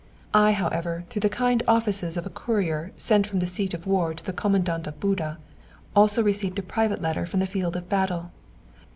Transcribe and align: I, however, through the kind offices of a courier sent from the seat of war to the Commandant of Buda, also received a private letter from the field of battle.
I, 0.33 0.53
however, 0.53 1.03
through 1.11 1.19
the 1.19 1.29
kind 1.29 1.61
offices 1.67 2.17
of 2.17 2.25
a 2.25 2.31
courier 2.31 2.91
sent 2.97 3.27
from 3.27 3.37
the 3.37 3.45
seat 3.45 3.75
of 3.75 3.85
war 3.85 4.15
to 4.15 4.25
the 4.25 4.33
Commandant 4.33 4.87
of 4.87 4.99
Buda, 4.99 5.37
also 5.95 6.23
received 6.23 6.57
a 6.57 6.63
private 6.63 7.03
letter 7.03 7.27
from 7.27 7.39
the 7.39 7.45
field 7.45 7.75
of 7.75 7.87
battle. 7.87 8.31